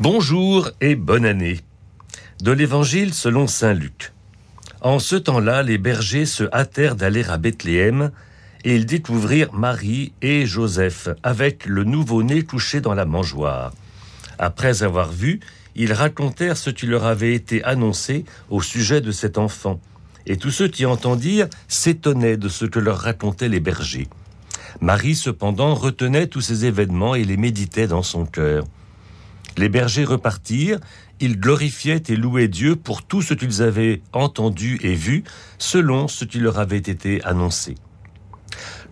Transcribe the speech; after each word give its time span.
Bonjour 0.00 0.70
et 0.80 0.96
bonne 0.96 1.24
année. 1.24 1.60
De 2.40 2.50
l'Évangile 2.50 3.14
selon 3.14 3.46
Saint 3.46 3.74
Luc. 3.74 4.12
En 4.80 4.98
ce 4.98 5.14
temps-là, 5.14 5.62
les 5.62 5.78
bergers 5.78 6.26
se 6.26 6.42
hâtèrent 6.52 6.96
d'aller 6.96 7.22
à 7.22 7.38
Bethléem 7.38 8.10
et 8.64 8.74
ils 8.74 8.84
découvrirent 8.84 9.52
Marie 9.52 10.14
et 10.20 10.46
Joseph 10.46 11.10
avec 11.22 11.66
le 11.66 11.84
nouveau-né 11.84 12.42
couché 12.42 12.80
dans 12.80 12.94
la 12.94 13.04
mangeoire. 13.04 13.72
Après 14.40 14.82
avoir 14.82 15.12
vu, 15.12 15.38
ils 15.76 15.92
racontèrent 15.92 16.56
ce 16.56 16.70
qui 16.70 16.86
leur 16.86 17.04
avait 17.04 17.34
été 17.34 17.62
annoncé 17.62 18.24
au 18.50 18.60
sujet 18.60 19.00
de 19.00 19.12
cet 19.12 19.38
enfant. 19.38 19.80
Et 20.26 20.36
tous 20.36 20.50
ceux 20.50 20.66
qui 20.66 20.86
entendirent 20.86 21.48
s'étonnaient 21.68 22.36
de 22.36 22.48
ce 22.48 22.64
que 22.64 22.80
leur 22.80 22.98
racontaient 22.98 23.48
les 23.48 23.60
bergers. 23.60 24.08
Marie, 24.80 25.14
cependant, 25.14 25.74
retenait 25.74 26.26
tous 26.26 26.40
ces 26.40 26.64
événements 26.64 27.14
et 27.14 27.24
les 27.24 27.36
méditait 27.36 27.86
dans 27.86 28.02
son 28.02 28.26
cœur. 28.26 28.64
Les 29.56 29.68
bergers 29.68 30.04
repartirent, 30.04 30.80
ils 31.20 31.38
glorifiaient 31.38 32.02
et 32.08 32.16
louaient 32.16 32.48
Dieu 32.48 32.74
pour 32.76 33.02
tout 33.02 33.22
ce 33.22 33.34
qu'ils 33.34 33.62
avaient 33.62 34.02
entendu 34.12 34.80
et 34.82 34.94
vu, 34.94 35.24
selon 35.58 36.08
ce 36.08 36.24
qui 36.24 36.38
leur 36.38 36.58
avait 36.58 36.78
été 36.78 37.22
annoncé. 37.24 37.76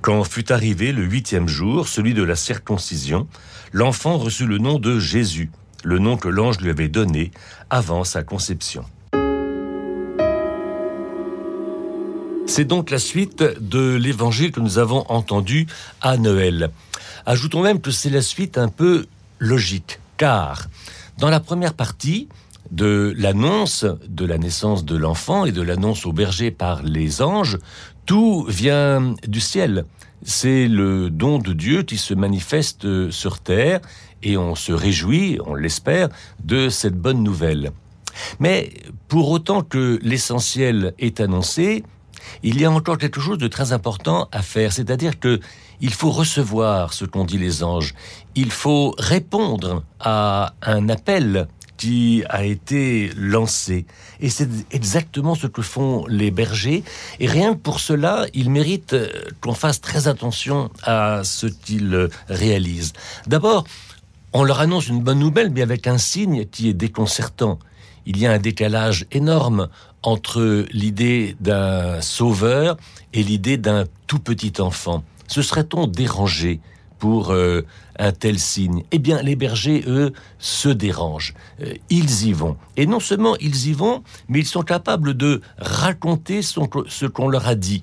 Quand 0.01 0.25
fut 0.25 0.53
arrivé 0.53 0.93
le 0.93 1.03
huitième 1.03 1.49
jour, 1.49 1.89
celui 1.89 2.15
de 2.15 2.23
la 2.23 2.37
circoncision, 2.37 3.27
l'enfant 3.73 4.17
reçut 4.17 4.47
le 4.47 4.59
nom 4.59 4.79
de 4.79 4.99
Jésus, 4.99 5.51
le 5.85 5.99
nom 5.99 6.17
que 6.17 6.29
l'ange 6.29 6.61
lui 6.61 6.71
avait 6.71 6.89
donné 6.89 7.31
avant 7.69 8.05
sa 8.05 8.23
conception. 8.23 8.85
C'est 12.51 12.65
donc 12.65 12.91
la 12.91 12.99
suite 12.99 13.45
de 13.61 13.95
l'évangile 13.95 14.51
que 14.51 14.59
nous 14.59 14.79
avons 14.79 15.05
entendu 15.09 15.69
à 16.01 16.17
Noël. 16.17 16.71
Ajoutons 17.25 17.63
même 17.63 17.81
que 17.81 17.93
c'est 17.93 18.11
la 18.11 18.23
suite 18.23 18.59
un 18.59 18.67
peu 18.67 19.07
logique, 19.39 20.01
car 20.17 20.67
dans 21.19 21.31
la 21.31 21.39
première 21.39 21.75
partie 21.75 22.29
de 22.73 23.15
l'annonce 23.17 23.87
de 24.09 24.27
la 24.27 24.37
naissance 24.37 24.85
de 24.85 24.97
l'enfant 24.97 25.45
et 25.45 25.53
de 25.53 25.63
l'annonce 25.63 26.07
au 26.07 26.13
berger 26.13 26.51
par 26.51 26.83
les 26.83 27.23
anges, 27.23 27.57
tout 28.05 28.45
vient 28.49 29.15
du 29.29 29.41
ciel. 29.41 29.85
C'est 30.25 30.67
le 30.67 31.09
don 31.09 31.39
de 31.39 31.53
Dieu 31.53 31.85
qui 31.85 31.99
se 31.99 32.15
manifeste 32.15 33.13
sur 33.13 33.39
terre 33.39 33.79
et 34.25 34.37
on 34.37 34.57
se 34.57 34.73
réjouit, 34.73 35.39
on 35.47 35.55
l'espère, 35.55 36.09
de 36.43 36.69
cette 36.69 36.97
bonne 36.97 37.23
nouvelle. 37.23 37.71
Mais 38.41 38.73
pour 39.07 39.31
autant 39.31 39.63
que 39.63 40.01
l'essentiel 40.03 40.95
est 40.99 41.21
annoncé, 41.21 41.85
il 42.43 42.61
y 42.61 42.65
a 42.65 42.71
encore 42.71 42.99
quelque 42.99 43.21
chose 43.21 43.39
de 43.39 43.49
très 43.49 43.73
important 43.73 44.29
à 44.33 44.43
faire, 44.43 44.73
c'est-à-dire 44.73 45.19
que 45.19 45.41
il 45.81 45.93
faut 45.95 46.11
recevoir 46.11 46.93
ce 46.93 47.05
qu'ont 47.05 47.25
dit 47.25 47.39
les 47.39 47.63
anges, 47.63 47.95
il 48.35 48.51
faut 48.51 48.95
répondre 48.99 49.83
à 49.99 50.53
un 50.63 50.89
appel 50.89 51.49
qui 51.81 52.23
a 52.29 52.45
été 52.45 53.11
lancé. 53.17 53.87
Et 54.21 54.29
c'est 54.29 54.51
exactement 54.71 55.35
ce 55.35 55.47
que 55.47 55.63
font 55.63 56.05
les 56.09 56.31
bergers. 56.31 56.85
Et 57.21 57.27
rien 57.27 57.55
que 57.55 57.59
pour 57.59 57.81
cela, 57.81 58.27
ils 58.35 58.51
méritent 58.51 58.95
qu'on 59.41 59.55
fasse 59.55 59.81
très 59.81 60.07
attention 60.07 60.71
à 60.83 61.23
ce 61.25 61.47
qu'ils 61.47 62.11
réalisent. 62.29 62.93
D'abord, 63.27 63.65
on 64.35 64.45
leur 64.45 64.61
annonce 64.61 64.89
une 64.89 65.01
bonne 65.01 65.21
nouvelle, 65.21 65.51
mais 65.51 65.63
avec 65.63 65.87
un 65.87 65.97
signe 65.97 66.45
qui 66.45 66.69
est 66.69 66.75
déconcertant. 66.75 67.59
Il 68.13 68.19
y 68.19 68.27
a 68.27 68.33
un 68.33 68.41
décalage 68.41 69.07
énorme 69.13 69.69
entre 70.03 70.67
l'idée 70.73 71.37
d'un 71.39 72.01
sauveur 72.01 72.77
et 73.15 73.23
l'idée 73.23 73.57
d'un 73.57 73.85
tout 74.09 74.19
petit 74.19 74.55
enfant. 74.59 75.05
Se 75.29 75.43
serait-on 75.43 75.87
dérangé 75.87 76.59
pour 76.99 77.31
euh, 77.31 77.65
un 78.01 78.11
tel 78.11 78.41
signe? 78.41 78.83
Eh 78.91 78.99
bien, 78.99 79.23
les 79.23 79.37
bergers, 79.37 79.85
eux, 79.87 80.13
se 80.41 80.69
dérangent. 80.69 81.35
Euh, 81.63 81.75
ils 81.89 82.27
y 82.27 82.33
vont. 82.33 82.57
Et 82.77 82.85
non 82.85 82.99
seulement 82.99 83.37
ils 83.37 83.69
y 83.69 83.75
vont, 83.75 84.03
mais 84.29 84.41
ils 84.41 84.47
sont 84.47 84.63
capables 84.63 85.15
de 85.15 85.41
raconter 85.59 86.43
ce 86.43 87.07
qu'on 87.07 87.29
leur 87.29 87.47
a 87.47 87.55
dit 87.55 87.81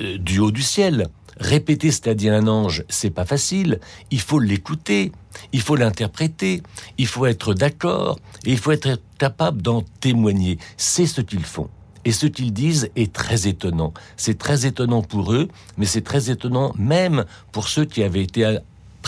euh, 0.00 0.18
du 0.18 0.38
haut 0.38 0.50
du 0.50 0.62
ciel. 0.62 1.08
Répéter 1.38 1.90
ce 1.90 2.02
qu'a 2.02 2.14
dit 2.14 2.28
un 2.28 2.46
ange, 2.48 2.84
c'est 2.88 3.10
pas 3.10 3.24
facile. 3.24 3.80
Il 4.10 4.20
faut 4.20 4.38
l'écouter, 4.38 5.10
il 5.52 5.60
faut 5.62 5.76
l'interpréter, 5.76 6.62
il 6.98 7.06
faut 7.06 7.24
être 7.24 7.54
d'accord 7.54 8.18
et 8.44 8.52
il 8.52 8.58
faut 8.58 8.72
être 8.72 9.00
capable 9.18 9.62
d'en 9.62 9.82
témoigner. 10.00 10.58
C'est 10.76 11.06
ce 11.06 11.22
qu'ils 11.22 11.44
font. 11.44 11.70
Et 12.04 12.12
ce 12.12 12.26
qu'ils 12.26 12.52
disent 12.52 12.90
est 12.96 13.12
très 13.12 13.46
étonnant. 13.46 13.92
C'est 14.16 14.38
très 14.38 14.66
étonnant 14.66 15.02
pour 15.02 15.32
eux, 15.32 15.48
mais 15.76 15.86
c'est 15.86 16.00
très 16.02 16.30
étonnant 16.30 16.72
même 16.78 17.24
pour 17.52 17.68
ceux 17.68 17.84
qui 17.84 18.02
avaient 18.02 18.22
été 18.22 18.58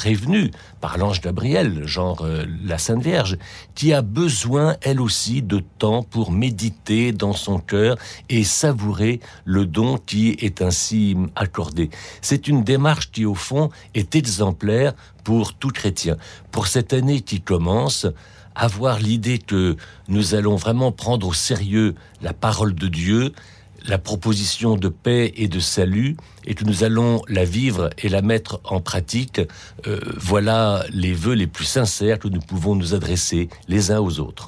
prévenue 0.02 0.50
par 0.80 0.98
l'ange 0.98 1.20
Gabriel, 1.20 1.86
genre 1.86 2.22
euh, 2.22 2.44
la 2.64 2.76
Sainte 2.76 3.04
Vierge, 3.04 3.38
qui 3.76 3.92
a 3.92 4.02
besoin, 4.02 4.74
elle 4.80 5.00
aussi, 5.00 5.42
de 5.42 5.62
temps 5.78 6.02
pour 6.02 6.32
méditer 6.32 7.12
dans 7.12 7.34
son 7.34 7.60
cœur 7.60 7.96
et 8.28 8.42
savourer 8.42 9.20
le 9.44 9.64
don 9.64 9.98
qui 9.98 10.30
est 10.40 10.60
ainsi 10.60 11.16
accordé. 11.36 11.88
C'est 12.20 12.48
une 12.48 12.64
démarche 12.64 13.12
qui, 13.12 13.24
au 13.24 13.36
fond, 13.36 13.70
est 13.94 14.16
exemplaire 14.16 14.92
pour 15.22 15.54
tout 15.54 15.70
chrétien. 15.70 16.16
Pour 16.50 16.66
cette 16.66 16.92
année 16.92 17.20
qui 17.20 17.40
commence, 17.40 18.08
avoir 18.56 18.98
l'idée 18.98 19.38
que 19.38 19.76
nous 20.08 20.34
allons 20.34 20.56
vraiment 20.56 20.90
prendre 20.90 21.28
au 21.28 21.32
sérieux 21.32 21.94
la 22.22 22.32
parole 22.32 22.74
de 22.74 22.88
Dieu, 22.88 23.32
la 23.86 23.98
proposition 23.98 24.76
de 24.76 24.88
paix 24.88 25.32
et 25.36 25.48
de 25.48 25.60
salut 25.60 26.16
et 26.44 26.54
que 26.54 26.64
nous 26.64 26.84
allons 26.84 27.22
la 27.28 27.44
vivre 27.44 27.90
et 27.98 28.08
la 28.08 28.22
mettre 28.22 28.60
en 28.64 28.80
pratique, 28.80 29.40
euh, 29.86 30.00
voilà 30.16 30.84
les 30.90 31.12
vœux 31.12 31.34
les 31.34 31.46
plus 31.46 31.64
sincères 31.64 32.18
que 32.18 32.28
nous 32.28 32.40
pouvons 32.40 32.74
nous 32.74 32.94
adresser 32.94 33.48
les 33.68 33.90
uns 33.90 34.00
aux 34.00 34.20
autres. 34.20 34.40